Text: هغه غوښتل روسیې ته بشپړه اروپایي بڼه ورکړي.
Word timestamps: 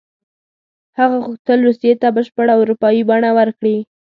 هغه 0.99 1.17
غوښتل 1.25 1.59
روسیې 1.67 1.93
ته 2.01 2.07
بشپړه 2.15 2.53
اروپایي 2.61 3.01
بڼه 3.09 3.29
ورکړي. 3.39 3.77